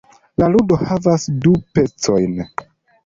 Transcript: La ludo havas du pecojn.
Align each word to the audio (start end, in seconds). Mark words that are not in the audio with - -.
La 0.43 0.47
ludo 0.53 0.77
havas 0.83 1.27
du 1.45 1.53
pecojn. 1.79 2.35